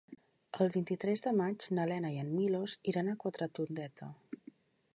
El 0.63 0.69
vint-i-tres 0.75 1.21
de 1.25 1.33
maig 1.41 1.67
na 1.79 1.85
Lena 1.91 2.11
i 2.15 2.19
en 2.21 2.31
Milos 2.37 2.77
iran 2.93 3.11
a 3.13 3.17
Quatretondeta. 3.25 4.09